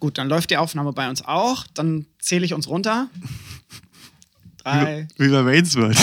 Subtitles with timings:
[0.00, 1.66] Gut, dann läuft die Aufnahme bei uns auch.
[1.74, 3.10] Dann zähle ich uns runter.
[4.56, 5.06] Drei.
[5.16, 5.98] Wie bei Wayne's World.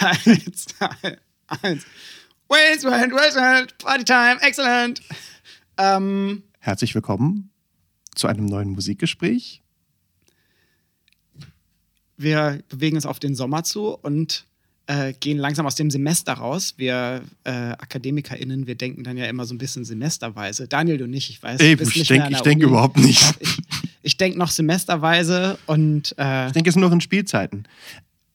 [0.00, 1.84] Eins, zwei, eins.
[2.48, 5.00] Wayne's World, Wayne's World, Party Time, excellent.
[5.78, 7.50] Ähm, Herzlich willkommen
[8.14, 9.62] zu einem neuen Musikgespräch.
[12.18, 14.46] wir bewegen uns auf den Sommer zu und
[14.86, 16.74] äh, gehen langsam aus dem Semester raus.
[16.76, 20.66] Wir äh, AkademikerInnen, wir denken dann ja immer so ein bisschen semesterweise.
[20.68, 21.58] Daniel, du nicht, ich weiß.
[21.58, 23.22] du bist ich denke denk überhaupt nicht.
[23.40, 23.58] Ich,
[24.02, 27.64] ich denke noch semesterweise und äh, Ich denke, es sind noch in Spielzeiten.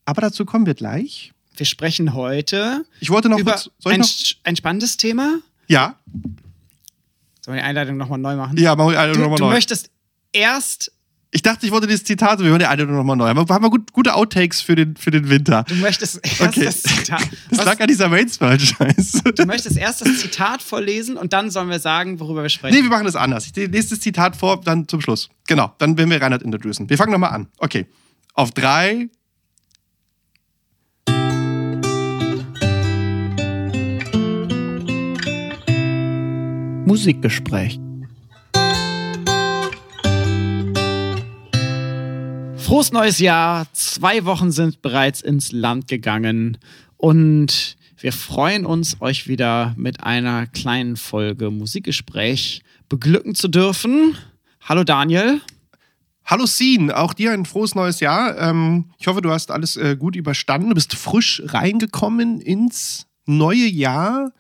[0.06, 1.34] Aber dazu kommen wir gleich.
[1.58, 3.70] wir sprechen heute Ich wollte noch über kurz.
[3.80, 4.08] Soll ich ein, noch?
[4.46, 5.40] ein spannendes Thema.
[5.68, 5.96] Ja,
[7.42, 8.58] Sollen wir die Einleitung nochmal neu machen?
[8.58, 9.52] ja, wir eine Du, nochmal du neu.
[9.54, 9.90] möchtest
[10.34, 10.92] erst,
[11.30, 13.28] Ich dachte, ich wollte dieses Zitat, wir hören die eine nochmal neu.
[13.28, 15.64] Aber haben wir gut, gute Outtakes für den, für den Winter.
[15.68, 16.64] du möchtest erst Okay.
[16.66, 17.22] das Zitat.
[17.50, 19.24] Das Was- lag an dieser Wayne's World-Scheiße.
[19.36, 22.76] Du möchtest erst das Zitat vorlesen und dann sollen wir sagen, worüber wir sprechen.
[22.78, 23.46] Nee, wir machen das anders.
[23.46, 25.30] Ich lese das Zitat vor, dann zum Schluss.
[25.48, 26.90] Genau, dann werden wir Reinhard introducen.
[26.90, 27.48] Wir fangen nochmal an.
[27.58, 27.86] Okay.
[28.34, 29.10] Auf drei.
[36.86, 37.80] Musikgespräch.
[42.68, 43.66] Frohes neues Jahr.
[43.72, 46.58] Zwei Wochen sind bereits ins Land gegangen
[46.98, 54.18] und wir freuen uns, euch wieder mit einer kleinen Folge Musikgespräch beglücken zu dürfen.
[54.60, 55.40] Hallo Daniel.
[56.26, 58.38] Hallo Sien, auch dir ein frohes neues Jahr.
[58.38, 60.68] Ähm, ich hoffe, du hast alles äh, gut überstanden.
[60.68, 64.34] Du bist frisch reingekommen ins neue Jahr.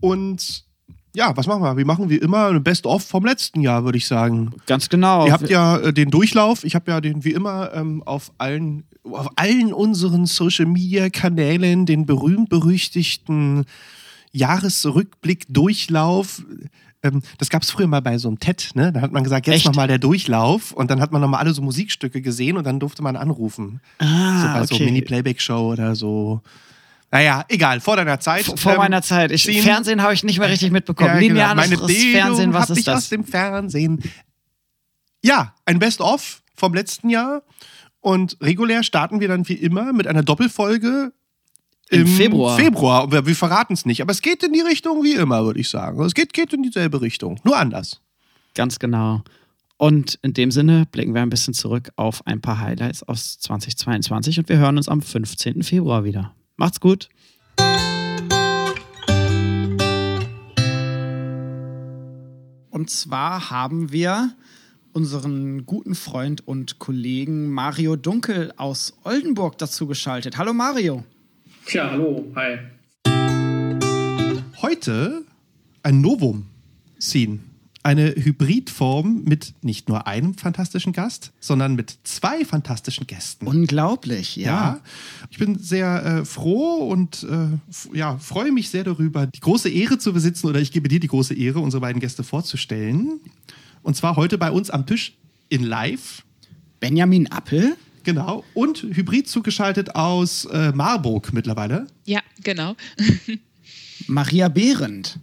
[0.00, 0.65] Und
[1.16, 1.78] ja, was machen wir?
[1.78, 4.52] Wir machen wie immer eine Best-of vom letzten Jahr, würde ich sagen.
[4.66, 5.26] Ganz genau.
[5.26, 6.62] Ihr habt ja äh, den Durchlauf.
[6.62, 11.86] Ich habe ja den wie immer ähm, auf allen auf allen unseren Social Media Kanälen
[11.86, 13.64] den berühmt berüchtigten
[14.32, 16.44] Jahresrückblick Durchlauf.
[17.02, 18.92] Ähm, das gab es früher mal bei so einem TED, ne?
[18.92, 21.62] Da hat man gesagt, jetzt nochmal der Durchlauf und dann hat man nochmal alle so
[21.62, 23.80] Musikstücke gesehen und dann durfte man anrufen.
[23.98, 24.84] so ah, bei so okay.
[24.84, 26.42] Mini-Playback-Show oder so.
[27.10, 28.44] Naja, egal, vor deiner Zeit.
[28.44, 29.30] Vor Ähm, meiner Zeit.
[29.30, 31.08] Ich, Sien- Fernsehen habe ich nicht mehr richtig mitbekommen.
[31.14, 31.28] ja, genau.
[31.34, 33.08] Lineares Meine Bildung Fernsehen, was ist ich aus das?
[33.10, 34.02] dem Fernsehen.
[35.22, 37.42] Ja, ein Best-of vom letzten Jahr.
[38.00, 41.12] Und regulär starten wir dann wie immer mit einer Doppelfolge
[41.90, 42.56] Im Februar.
[42.56, 43.04] Februar.
[43.04, 45.58] Und Wir, wir verraten es nicht, aber es geht in die Richtung wie immer, würde
[45.60, 46.00] ich sagen.
[46.02, 48.00] Es geht, geht in dieselbe Richtung, nur anders.
[48.54, 49.22] Ganz genau.
[49.78, 54.38] Und in dem Sinne blicken wir ein bisschen zurück auf ein paar Highlights aus 2022
[54.38, 55.62] und wir hören uns am 15.
[55.64, 56.32] Februar wieder.
[56.56, 57.08] Macht's gut.
[62.70, 64.34] Und zwar haben wir
[64.92, 70.38] unseren guten Freund und Kollegen Mario Dunkel aus Oldenburg dazu geschaltet.
[70.38, 71.04] Hallo Mario.
[71.66, 72.58] Tja, hallo, hi.
[74.62, 75.24] Heute
[75.82, 76.46] ein Novum
[76.98, 77.55] ziehen.
[77.86, 83.46] Eine Hybridform mit nicht nur einem fantastischen Gast, sondern mit zwei fantastischen Gästen.
[83.46, 84.44] Unglaublich, ja.
[84.44, 84.80] Ja,
[85.30, 89.98] ich bin sehr äh, froh und äh, ja, freue mich sehr darüber, die große Ehre
[89.98, 93.20] zu besitzen oder ich gebe dir die große Ehre, unsere beiden Gäste vorzustellen.
[93.84, 95.16] Und zwar heute bei uns am Tisch
[95.48, 96.24] in Live,
[96.80, 97.76] Benjamin Appel.
[98.02, 101.86] genau, und hybrid zugeschaltet aus äh, Marburg mittlerweile.
[102.04, 102.74] Ja, genau.
[104.08, 105.20] Maria Behrendt.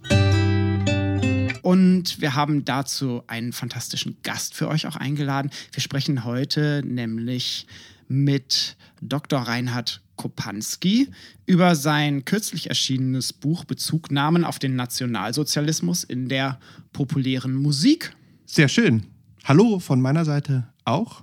[1.64, 5.50] Und wir haben dazu einen fantastischen Gast für euch auch eingeladen.
[5.72, 7.66] Wir sprechen heute nämlich
[8.06, 9.40] mit Dr.
[9.40, 11.08] Reinhard Kopanski
[11.46, 16.60] über sein kürzlich erschienenes Buch Bezugnahmen auf den Nationalsozialismus in der
[16.92, 18.14] populären Musik.
[18.44, 19.04] Sehr schön.
[19.44, 21.22] Hallo von meiner Seite auch.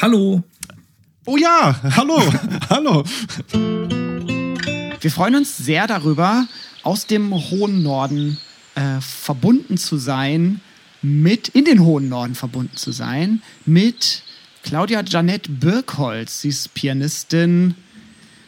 [0.00, 0.44] Hallo.
[1.26, 2.22] Oh ja, hallo,
[2.70, 3.02] hallo.
[5.00, 6.46] Wir freuen uns sehr darüber,
[6.84, 8.38] aus dem hohen Norden
[8.74, 10.60] äh, verbunden zu sein,
[11.02, 14.22] mit, in den hohen Norden verbunden zu sein, mit
[14.62, 16.42] Claudia Janette Birkholz.
[16.42, 17.74] Sie ist Pianistin,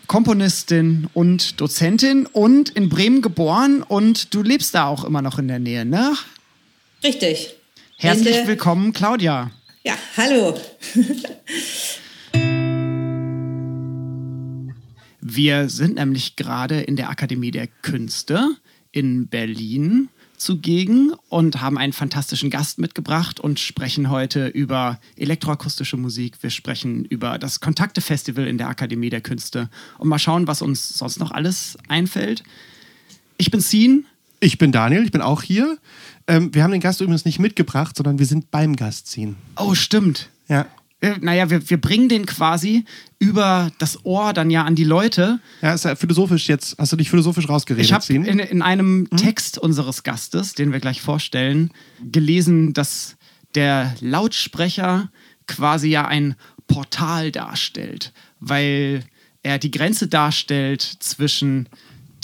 [0.07, 5.49] Komponistin und Dozentin und in Bremen geboren und du lebst da auch immer noch in
[5.49, 6.15] der Nähe, ne?
[7.03, 7.55] Richtig.
[7.97, 9.51] Herzlich Ende- willkommen, Claudia.
[9.83, 10.59] Ja, hallo.
[15.21, 18.57] Wir sind nämlich gerade in der Akademie der Künste
[18.93, 26.43] in Berlin zugegen und haben einen fantastischen Gast mitgebracht und sprechen heute über elektroakustische Musik.
[26.43, 30.99] Wir sprechen über das Kontakte-Festival in der Akademie der Künste und mal schauen, was uns
[30.99, 32.43] sonst noch alles einfällt.
[33.39, 34.07] Ich bin Sien.
[34.41, 35.79] Ich bin Daniel, ich bin auch hier.
[36.27, 39.37] Ähm, wir haben den Gast übrigens nicht mitgebracht, sondern wir sind beim Gast ziehen.
[39.57, 40.29] Oh, stimmt.
[40.49, 40.67] Ja.
[41.01, 42.85] Äh, Naja, wir, wir bringen den quasi
[43.19, 45.41] über das Ohr dann ja an die Leute.
[45.63, 46.77] Ja, ist ja philosophisch jetzt.
[46.79, 47.85] Hast du dich philosophisch rausgeredet?
[47.87, 51.71] Ich habe in, in einem Text unseres Gastes, den wir gleich vorstellen,
[52.11, 53.17] gelesen, dass
[53.55, 55.11] der Lautsprecher
[55.47, 56.35] quasi ja ein
[56.67, 59.05] Portal darstellt, weil
[59.43, 61.69] er die Grenze darstellt zwischen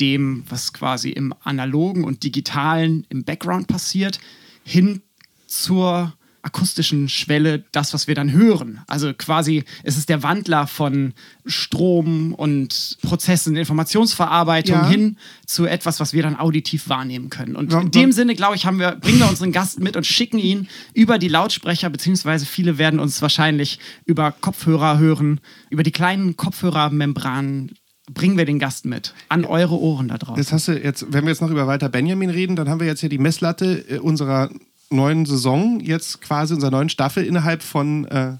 [0.01, 4.19] dem, was quasi im analogen und digitalen im Background passiert,
[4.65, 5.03] hin
[5.47, 8.81] zur akustischen Schwelle das, was wir dann hören.
[8.87, 11.13] Also quasi, es ist der Wandler von
[11.45, 14.89] Strom und Prozessen, Informationsverarbeitung Ja.
[14.89, 15.17] hin
[15.47, 17.57] zu etwas, was wir dann auditiv wahrnehmen können.
[17.57, 20.07] Und Ja, in dem Sinne, glaube ich, haben wir, bringen wir unseren Gast mit und
[20.07, 25.93] schicken ihn über die Lautsprecher, beziehungsweise viele werden uns wahrscheinlich über Kopfhörer hören, über die
[25.93, 27.73] kleinen Kopfhörermembranen
[28.13, 30.37] bringen wir den Gast mit an eure Ohren da draußen.
[30.43, 32.87] Jetzt hast du jetzt, wenn wir jetzt noch über Walter Benjamin reden, dann haben wir
[32.89, 34.51] jetzt hier die Messlatte äh, unserer
[34.91, 38.37] neuen Saison, jetzt quasi unserer neuen Staffel innerhalb von äh,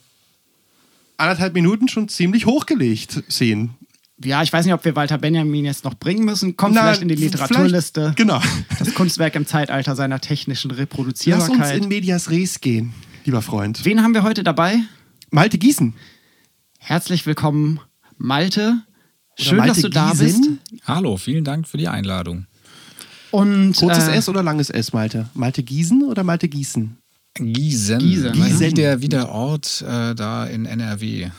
[1.17, 3.71] anderthalb Minuten schon ziemlich hochgelegt sehen.
[4.23, 6.55] Ja, ich weiß nicht, ob wir Walter Benjamin jetzt noch bringen müssen.
[6.57, 8.13] Kommt Na, vielleicht in die Literaturliste.
[8.17, 8.41] Genau.
[8.79, 11.83] Das Kunstwerk im Zeitalter seiner technischen Lass uns Reproduzierbarkeit.
[11.83, 12.93] in Medias Res gehen,
[13.25, 13.83] lieber Freund.
[13.85, 14.81] Wen haben wir heute dabei?
[15.31, 15.95] Malte Gießen.
[16.79, 17.81] Herzlich willkommen,
[18.19, 18.83] Malte.
[19.39, 20.59] Schön, Malte dass du da Giesen.
[20.71, 20.83] bist.
[20.87, 22.47] Hallo, vielen Dank für die Einladung.
[23.31, 25.29] Und Kurzes äh, S oder langes S, Malte?
[25.35, 26.97] Malte Gießen oder Malte Gießen?
[27.35, 27.99] Gießen.
[27.99, 28.61] Gießen, Gießen.
[28.61, 31.31] Wie, der, wie der Ort äh, da in NRW.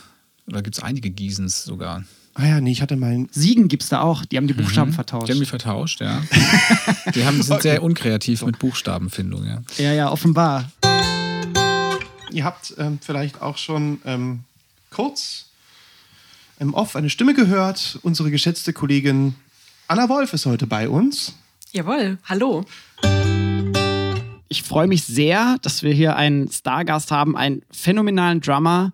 [0.46, 2.04] Oder gibt es einige Giesens sogar?
[2.34, 3.26] Ah ja, nee, ich hatte mal.
[3.30, 4.24] Siegen gibt es da auch.
[4.24, 5.28] Die haben die Buchstaben vertauscht.
[5.28, 6.22] Die haben die vertauscht, ja.
[7.14, 9.62] die haben, sind sehr unkreativ mit Buchstabenfindung, ja.
[9.76, 10.70] ja, ja, offenbar.
[12.32, 14.40] Ihr habt ähm, vielleicht auch schon ähm,
[14.90, 15.46] kurz
[16.58, 17.98] im Off eine Stimme gehört.
[18.02, 19.34] Unsere geschätzte Kollegin
[19.88, 21.34] Anna Wolf ist heute bei uns.
[21.74, 22.66] Jawohl, hallo.
[24.48, 28.92] Ich freue mich sehr, dass wir hier einen Stargast haben, einen phänomenalen Drummer,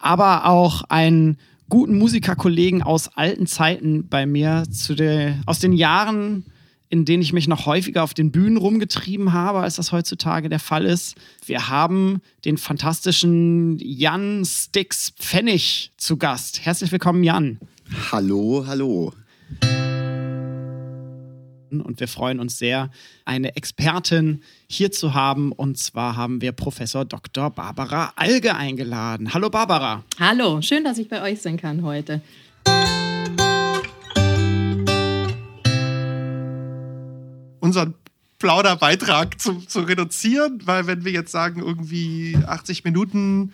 [0.00, 1.38] aber auch einen
[1.68, 6.44] guten Musikerkollegen aus alten Zeiten bei mir, zu der, aus den Jahren,
[6.88, 10.58] in denen ich mich noch häufiger auf den Bühnen rumgetrieben habe, als das heutzutage der
[10.58, 11.14] Fall ist.
[11.44, 16.64] Wir haben den fantastischen Jan Stix Pfennig zu Gast.
[16.64, 17.60] Herzlich willkommen, Jan.
[18.10, 19.12] Hallo, hallo.
[21.80, 22.90] Und wir freuen uns sehr,
[23.24, 25.52] eine Expertin hier zu haben.
[25.52, 27.50] Und zwar haben wir Professor Dr.
[27.50, 29.32] Barbara Alge eingeladen.
[29.34, 30.04] Hallo Barbara.
[30.18, 32.20] Hallo, schön, dass ich bei euch sein kann heute.
[37.60, 37.94] Unseren
[38.38, 43.52] Plauderbeitrag zu, zu reduzieren, weil wenn wir jetzt sagen, irgendwie 80 Minuten,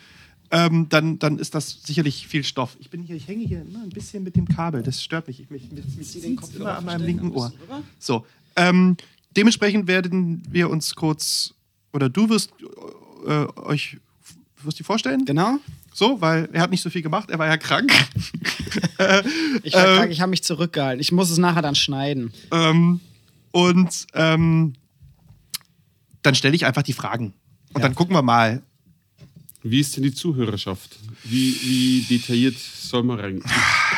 [0.52, 2.76] ähm, dann, dann ist das sicherlich viel Stoff.
[2.78, 5.40] Ich bin hier, ich hänge hier immer ein bisschen mit dem Kabel, das stört mich.
[5.40, 7.52] Ich mich, mich, mich zieht's immer an meinem linken Ohr.
[7.98, 8.24] So,
[8.56, 8.96] ähm,
[9.36, 11.54] dementsprechend werden wir uns kurz,
[11.92, 12.50] oder du wirst
[13.26, 13.96] äh, euch,
[14.62, 15.24] wirst dich vorstellen?
[15.24, 15.58] Genau.
[15.94, 17.92] So, weil er hat nicht so viel gemacht, er war ja krank.
[19.62, 19.96] Ich, war Ähm.
[19.96, 21.00] krank, ich habe mich zurückgehalten.
[21.00, 22.32] Ich muss es nachher dann schneiden.
[22.52, 23.00] ähm,
[23.50, 24.74] und ähm,
[26.22, 27.34] dann stelle ich einfach die Fragen.
[27.74, 27.88] Und Ja.
[27.88, 28.62] dann gucken wir mal.
[29.62, 30.98] Wie ist denn die Zuhörerschaft?
[31.24, 33.42] Wie, wie detailliert soll man rein?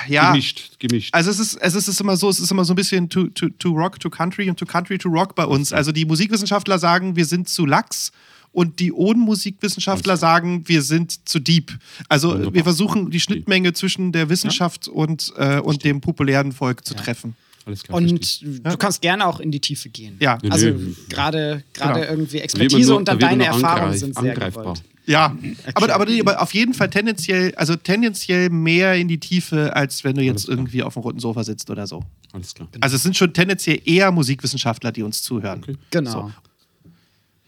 [0.09, 1.15] Ja, Gemischt, gemischt.
[1.15, 3.49] also es ist, es ist immer so, es ist immer so ein bisschen to, to,
[3.49, 5.73] to rock to country und to country to rock bei uns.
[5.73, 8.13] Also die Musikwissenschaftler sagen, wir sind zu lax
[8.53, 11.73] und die Oden-Musikwissenschaftler sagen, wir sind zu deep.
[12.09, 12.55] Also Wunderbar.
[12.55, 17.35] wir versuchen die Schnittmenge zwischen der Wissenschaft und, äh, und dem populären Volk zu treffen.
[17.67, 17.99] Alles klar.
[18.01, 18.15] verstehe.
[18.45, 20.17] Und du kannst gerne auch in die Tiefe gehen.
[20.21, 20.95] Ja, Nee, Also nee.
[21.09, 22.11] gerade gerade Genau.
[22.13, 24.63] irgendwie Expertise nur- und da dann deine Erfahrungen sind sehr angreifbar.
[24.65, 24.83] gewollt.
[25.07, 25.37] Ja,
[25.75, 30.17] aber, aber, aber auf jeden Fall tendenziell, also tendenziell mehr in die Tiefe, als wenn
[30.17, 32.03] du jetzt irgendwie auf dem roten Sofa sitzt oder so.
[32.33, 32.69] Alles klar.
[32.81, 35.61] Also es sind schon tendenziell eher Musikwissenschaftler, die uns zuhören.
[35.63, 35.77] Okay.
[35.91, 36.11] Genau.
[36.11, 36.33] So.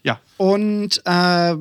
[0.03, 0.19] Ja.
[0.37, 1.55] Und äh,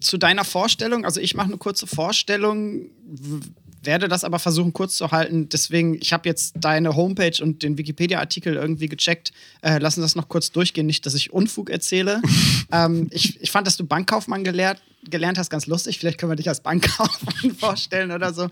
[0.00, 2.82] zu deiner Vorstellung, also ich mache eine kurze Vorstellung,
[3.84, 5.48] werde das aber versuchen kurz zu halten.
[5.48, 9.32] Deswegen, ich habe jetzt deine Homepage und den Wikipedia-Artikel irgendwie gecheckt.
[9.62, 12.22] Äh, lassen das noch kurz durchgehen, nicht, dass ich Unfug erzähle.
[12.72, 15.98] ähm, ich, ich fand, dass du Bankkaufmann gelehrt, gelernt hast, ganz lustig.
[15.98, 18.48] Vielleicht können wir dich als Bankkaufmann vorstellen oder so.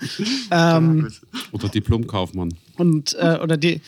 [0.50, 1.10] Ähm,
[1.52, 2.54] Oder Diplomkaufmann.
[2.76, 3.80] und, äh, oder die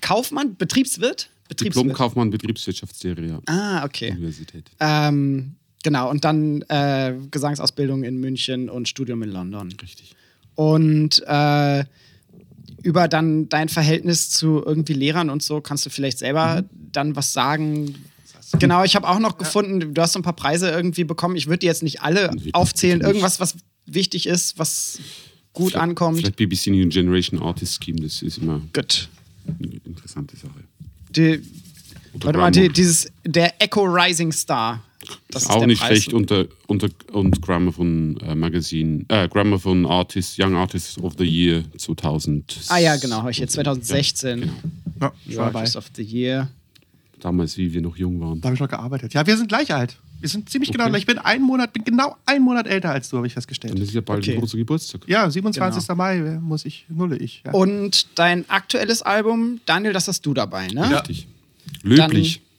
[0.00, 1.30] Kaufmann, Betriebswirt?
[1.48, 1.84] Betriebswirt.
[1.84, 3.40] Diplomkaufmann, Betriebswirtschaftslehre, ja.
[3.46, 4.10] Ah, okay.
[4.12, 4.70] Universität.
[4.78, 9.74] Ähm, genau, und dann äh, Gesangsausbildung in München und Studium in London.
[9.82, 10.14] Richtig.
[10.54, 11.84] Und äh,
[12.82, 17.32] über dann dein Verhältnis zu irgendwie Lehrern und so kannst du vielleicht selber dann was
[17.32, 17.94] sagen.
[18.58, 21.36] Genau, ich habe auch noch gefunden, du hast so ein paar Preise irgendwie bekommen.
[21.36, 23.00] Ich würde die jetzt nicht alle aufzählen.
[23.00, 23.54] Irgendwas, was
[23.86, 24.98] wichtig ist, was
[25.52, 26.18] gut Vielleicht- ankommt.
[26.18, 29.08] Vielleicht BBC New Generation Artist Scheme, das ist immer Gut.
[29.46, 30.64] eine interessante Sache.
[31.10, 31.42] Die,
[32.14, 34.82] warte mal, die, dieses, der Echo Rising Star.
[35.30, 35.88] Das auch der nicht Preis.
[35.88, 41.14] schlecht unter, unter und Grammar von äh, Magazine, äh, Grammar von Artist, Young Artist of
[41.18, 42.60] the Year 2000.
[42.68, 44.40] Ah ja, genau, habe ich hier 2016.
[45.00, 45.42] Ja, genau.
[45.42, 45.42] Ja.
[45.54, 46.48] Artist of the Year.
[47.20, 48.40] damals, wie wir noch jung waren.
[48.40, 49.12] Da habe ich noch gearbeitet.
[49.14, 49.96] Ja, wir sind gleich alt.
[50.20, 50.90] Wir sind ziemlich genau Okay.
[50.92, 51.02] gleich.
[51.02, 53.78] Ich bin einen Monat, bin genau einen Monat älter als du, habe ich Dann festgestellt.
[53.78, 54.34] ist ja bald Okay.
[54.34, 55.02] ein großer Geburtstag.
[55.06, 55.88] Ja, 27.
[55.96, 57.42] Mai äh, muss ich, nulle ich.
[57.46, 57.52] Ja.
[57.52, 60.90] Und dein aktuelles Album, Daniel, das hast du dabei, ne?
[60.90, 61.26] Richtig.
[61.82, 62.36] Löblich.
[62.42, 62.49] Dann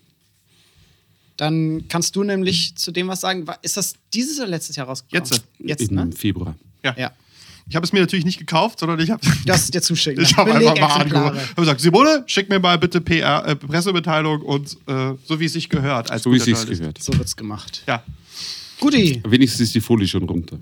[1.90, 3.46] kannst du nämlich zu dem was sagen.
[3.62, 5.26] Ist das dieses oder letztes Jahr rausgekommen?
[5.30, 5.44] Jetzt.
[5.60, 6.12] Jetzt, Im ne?
[6.12, 6.56] Februar.
[6.84, 7.12] Ja.
[7.68, 10.24] Ich habe es mir natürlich nicht gekauft, sondern ich habe Du hast es dir zuschicken.
[10.24, 11.40] ich habe einfach mal angerufen.
[11.40, 15.54] habe gesagt, Simone, schick mir mal bitte PR, äh, Pressemitteilung und äh, so wie es
[15.54, 16.12] sich gehört.
[16.12, 17.02] Als So wie es sich gehört.
[17.02, 17.84] So wird's gemacht.
[17.88, 18.04] Ja.
[18.80, 19.22] Guti.
[19.26, 20.60] Wenigstens ist die Folie schon runter.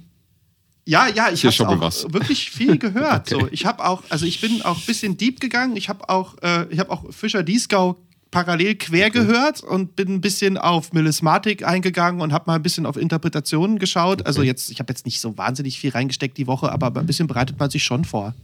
[0.85, 3.31] Ja, ja, ich habe wirklich viel gehört.
[3.31, 3.41] Okay.
[3.41, 5.77] so, ich habe auch, also ich bin auch ein bisschen deep gegangen.
[5.77, 7.97] Ich habe auch, äh, ich habe auch Fischer Dieskau
[8.31, 12.85] parallel quer gehört und bin ein bisschen auf Melismatik eingegangen und habe mal ein bisschen
[12.85, 14.25] auf Interpretationen geschaut.
[14.25, 17.27] Also jetzt, ich habe jetzt nicht so wahnsinnig viel reingesteckt die Woche, aber ein bisschen
[17.27, 18.35] bereitet man sich schon vor.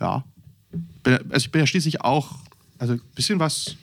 [0.00, 0.24] Ja.
[1.02, 2.36] Bin, also ich bin ja schließlich auch,
[2.78, 3.76] also ein bisschen was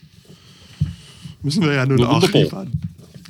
[1.44, 2.66] müssen wir ja nun Nur auch wunderbar.
[2.66, 2.82] liefern.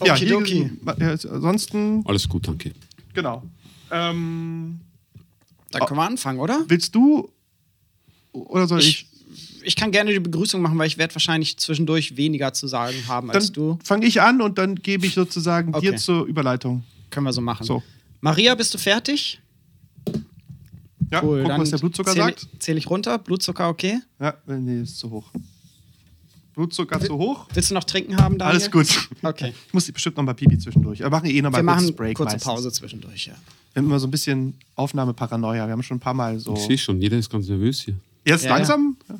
[0.05, 0.71] Ja, hier, Okidoki.
[0.99, 2.71] ja, ansonsten, Alles gut, danke.
[3.13, 3.43] genau.
[3.91, 4.79] Ähm,
[5.71, 6.63] Dann können wir anfangen, oder?
[6.67, 7.29] Willst du
[8.31, 9.08] oder soll ich?
[9.63, 13.31] Ich, kann gerne die Begrüßung machen, weil ich werde wahrscheinlich zwischendurch weniger zu sagen haben
[13.31, 13.77] als du.
[13.83, 15.91] Fange ich an und dann gebe ich sozusagen Okay.
[15.91, 16.83] dir zur Überleitung.
[17.09, 17.63] Können wir so machen.
[17.65, 17.81] So.
[18.21, 19.39] Maria, bist du fertig?
[21.11, 21.39] Ja, Cool.
[21.41, 22.47] guck, dann was der Blutzucker zähl, sagt.
[22.59, 23.17] Zähle ich runter.
[23.17, 23.99] Blutzucker okay.
[24.19, 25.31] Ja, nee, ist zu hoch.
[26.53, 27.47] Blutzucker zu hoch.
[27.53, 28.57] Willst du noch trinken haben, Daniel?
[28.57, 29.09] Alles gut.
[29.23, 29.53] Okay.
[29.67, 30.99] Ich muss bestimmt noch mal Pipi zwischendurch.
[30.99, 32.43] Wir machen eh noch mal Wir kurz machen Break kurze meistens.
[32.53, 33.33] Pause zwischendurch, ja.
[33.73, 35.65] Wir haben immer so ein bisschen Aufnahmeparanoia.
[35.67, 36.53] Wir haben schon ein paar Mal so.
[36.55, 37.95] Ich sehe schon, jeder ist ganz nervös hier.
[38.25, 38.97] Jetzt Ja, langsam?
[39.07, 39.15] Ja.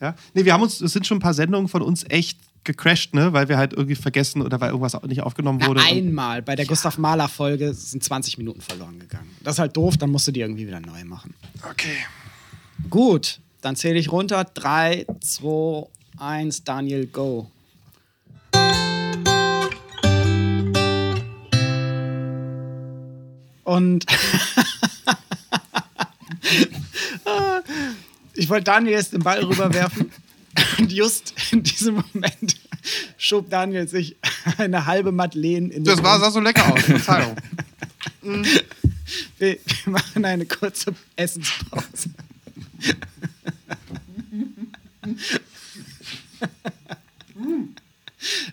[0.00, 0.14] Ja.
[0.34, 3.32] Nee, wir haben uns, es sind schon ein paar Sendungen von uns echt gecrashed, ne?
[3.32, 5.80] Weil wir halt irgendwie vergessen oder weil irgendwas auch nicht aufgenommen wurde.
[5.80, 6.42] Und- einmal.
[6.42, 9.30] Bei der Gustav Mahler Folge sind 20 Minuten verloren gegangen.
[9.42, 11.34] Das ist halt doof, dann musst du die irgendwie wieder neu machen.
[11.70, 11.96] Okay.
[12.90, 14.44] Gut, dann zähle ich runter.
[14.44, 15.86] 3, 2,
[16.18, 17.50] 1, Daniel, go.
[23.64, 24.06] Und
[28.38, 30.10] ich wollte Daniel jetzt den Ball rüberwerfen.
[30.78, 32.56] Und just in diesem Moment
[33.16, 34.16] schob Daniel sich
[34.56, 36.82] eine halbe Madeleine in den Das war, sah so lecker aus.
[36.82, 37.36] Verzeihung.
[39.38, 42.10] Wir, wir machen eine kurze Essenspause.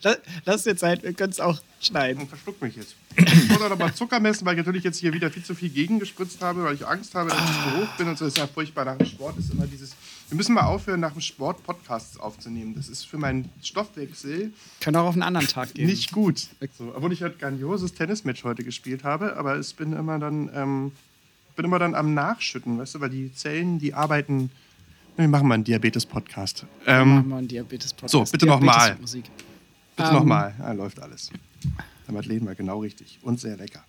[0.01, 2.21] Lass, lass dir Zeit, wir können es auch schneiden.
[2.21, 2.95] Und verschluck mich jetzt.
[3.55, 5.55] Ich muss auch noch mal Zucker messen, weil ich natürlich jetzt hier wieder viel zu
[5.55, 8.07] viel gegengespritzt habe, weil ich Angst habe, dass ich zu hoch bin.
[8.09, 8.83] Und so ist ja furchtbar.
[8.85, 9.95] Nach dem Sport ist immer dieses.
[10.29, 12.73] Wir müssen mal aufhören, nach dem Sport Podcasts aufzunehmen.
[12.75, 15.85] Das ist für meinen Stoffwechsel Können auch auf einen anderen Tag gehen.
[15.85, 16.47] nicht gut.
[16.77, 20.91] So, obwohl ich halt grandioses Tennismatch heute gespielt habe, aber ich bin immer dann, ähm,
[21.55, 24.49] bin immer dann am Nachschütten, weißt du, weil die Zellen, die arbeiten.
[25.15, 26.65] Wir machen mal einen Diabetes-Podcast.
[26.85, 28.11] Machen Ähm, wir einen Diabetes-Podcast.
[28.11, 28.73] so, bitte noch mal.
[28.79, 29.25] Diabetes-Musik.
[29.95, 30.53] bitte Ähm, nochmal.
[30.59, 31.29] Ja, läuft alles.
[32.07, 33.83] Der Madeleine war genau richtig und sehr lecker.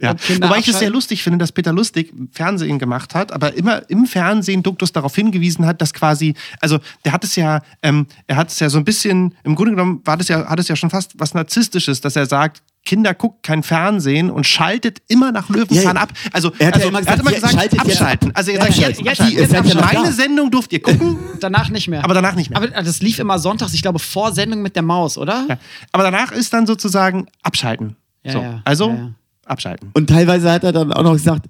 [0.00, 0.14] Ja.
[0.40, 4.06] Wobei ich es sehr lustig finde, dass Peter Lustig Fernsehen gemacht hat, aber immer im
[4.06, 8.48] Fernsehen Duktus darauf hingewiesen hat, dass quasi, also der hat es ja, ähm, er hat
[8.48, 10.88] es ja so ein bisschen, im Grunde genommen war das ja, hat es ja schon
[10.88, 15.76] fast was Narzisstisches, dass er sagt, Kinder guckt kein Fernsehen und schaltet immer nach Löwenzahn
[15.84, 16.00] Ja, ja.
[16.00, 16.12] ab.
[16.32, 18.30] Also Er hat ja also, immer er hat gesagt, immer ja, gesagt, jetzt abschalten.
[18.30, 18.38] ab.
[18.38, 20.12] Also er Ja, sagt, ja, jetzt, jetzt- jetzt seid noch Meine.
[20.12, 22.02] Sendung durft ihr gucken, Danach nicht mehr.
[22.02, 22.56] aber danach nicht mehr.
[22.56, 25.44] Aber das lief immer sonntags, ich glaube, vor Sendung mit der Maus, oder?
[25.48, 25.58] Ja.
[25.92, 27.96] Aber danach ist dann sozusagen abschalten.
[28.24, 28.38] Ja, so.
[28.40, 28.62] ja.
[28.64, 29.10] Also Ja, ja.
[29.46, 29.90] abschalten.
[29.94, 31.46] Und teilweise hat er dann auch noch gesagt,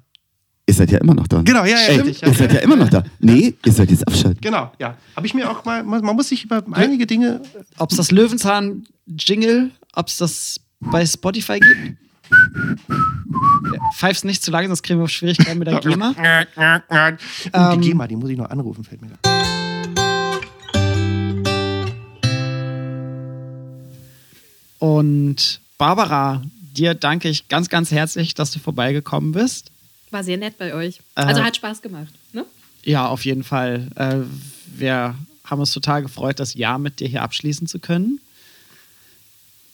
[0.67, 1.43] ihr seid ja immer noch da.
[1.43, 2.59] Genau, ja, ja, Ey, ja, ihr seid ja.
[2.59, 3.03] ja immer noch da.
[3.21, 4.41] Nee, ihr sollt jetzt abschalten.
[4.41, 4.97] Genau, ja.
[5.17, 7.41] Habe ich mir auch mal, man man muss sich über einige Dinge.
[7.79, 11.97] Ob es das Löwenzahn-Jingle, ob es das bei Spotify gibt?
[12.31, 16.09] Ja, Pfeif's nicht zu lange, sonst kriegen wir Schwierigkeiten mit der GEMA.
[16.09, 17.19] Und
[17.53, 19.31] Ähm, die GEMA, die muss ich noch anrufen, fällt mir da.
[24.79, 26.43] Und Barbara,
[26.75, 29.71] dir danke ich ganz, ganz herzlich, dass du vorbeigekommen bist.
[30.11, 30.99] War sehr nett bei euch.
[31.17, 32.13] Äh, Also hat Spaß gemacht.
[32.33, 32.45] Ne?
[32.83, 33.89] Ja, auf jeden Fall.
[33.97, 34.19] Äh,
[34.79, 38.21] wir haben uns total gefreut, das Jahr mit dir hier abschließen zu können.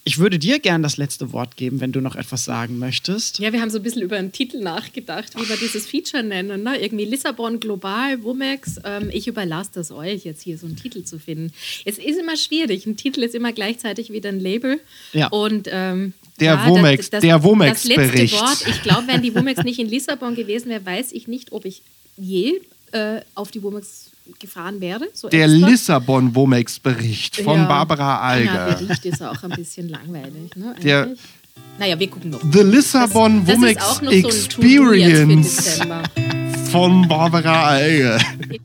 [0.09, 3.41] Ich würde dir gern das letzte Wort geben, wenn du noch etwas sagen möchtest.
[3.41, 6.63] Ja, wir haben so ein bisschen über einen Titel nachgedacht, wie wir dieses Feature nennen.
[6.63, 6.81] Ne?
[6.81, 8.77] Irgendwie Lissabon Global, Womex.
[8.85, 11.53] Ähm, ich überlasse das euch, jetzt hier so einen Titel zu finden.
[11.85, 12.87] Es ist immer schwierig.
[12.87, 14.79] Ein Titel ist immer gleichzeitig wieder ein Label.
[15.13, 15.27] Ja.
[15.27, 18.35] Und ähm, Der ja, Womex- der Das letzte Womex-Bericht.
[18.41, 21.65] Wort, ich glaube, wenn die Womex nicht in Lissabon gewesen wäre, weiß ich nicht, ob
[21.65, 21.83] ich
[22.17, 22.61] je
[22.93, 25.09] äh, auf die Womex gefahren wäre.
[25.15, 25.47] So Der.
[25.49, 27.65] Lissabon-Womex-Bericht von Ja.
[27.67, 28.75] Barbara Ja, Alger.
[28.75, 30.55] Bericht ist auch ein bisschen langweilig.
[30.57, 31.09] Ne, Der-
[31.79, 32.41] naja, wir gucken noch.
[32.53, 35.81] The Lissabon Womex so Experience
[36.71, 38.19] von Barbara Alge.